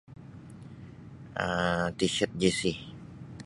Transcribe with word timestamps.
um 1.43 1.83
Tshirt 1.97 2.31
jesi 2.41 2.71